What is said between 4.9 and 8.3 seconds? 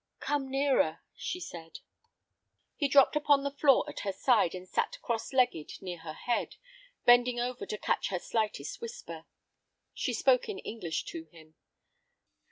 cross legged near her head, bending over to catch her